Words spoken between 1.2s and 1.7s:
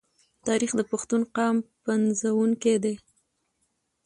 قام